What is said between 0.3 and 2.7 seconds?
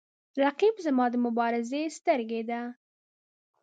رقیب زما د مبارزې سترګې ده